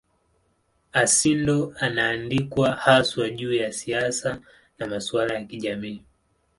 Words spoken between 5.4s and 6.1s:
kijamii.